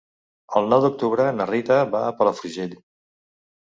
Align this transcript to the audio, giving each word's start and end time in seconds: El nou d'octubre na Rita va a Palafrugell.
El 0.59 0.69
nou 0.71 0.81
d'octubre 0.85 1.29
na 1.41 1.49
Rita 1.53 1.79
va 1.95 2.05
a 2.09 2.19
Palafrugell. 2.19 2.79